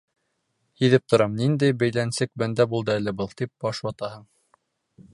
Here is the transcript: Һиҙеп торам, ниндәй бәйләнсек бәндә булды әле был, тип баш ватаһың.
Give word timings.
Һиҙеп 0.83 1.05
торам, 1.13 1.35
ниндәй 1.41 1.77
бәйләнсек 1.83 2.33
бәндә 2.45 2.69
булды 2.75 2.97
әле 2.97 3.17
был, 3.21 3.33
тип 3.43 3.55
баш 3.67 3.87
ватаһың. 3.91 4.29